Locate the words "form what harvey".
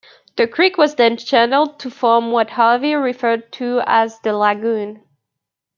1.91-2.95